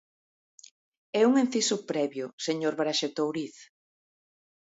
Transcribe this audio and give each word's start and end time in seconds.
E 1.19 1.21
un 1.29 1.33
inciso 1.45 1.75
previo, 1.91 2.25
señor 2.47 2.73
Braxe 2.79 3.07
Touriz. 3.17 3.55